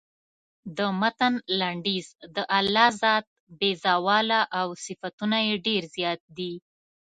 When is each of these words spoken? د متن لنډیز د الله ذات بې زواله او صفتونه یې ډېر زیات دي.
د 0.77 0.79
متن 0.99 1.33
لنډیز 1.59 2.07
د 2.35 2.37
الله 2.57 2.87
ذات 3.01 3.25
بې 3.59 3.71
زواله 3.83 4.41
او 4.59 4.67
صفتونه 4.85 5.37
یې 5.47 5.55
ډېر 5.67 5.83
زیات 5.95 6.21
دي. 6.37 6.53